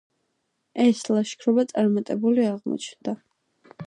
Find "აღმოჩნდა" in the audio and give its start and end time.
2.53-3.15